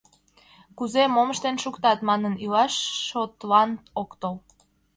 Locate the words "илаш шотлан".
2.43-3.69